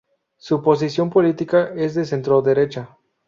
[0.37, 2.97] Su posición política es de centroderecha.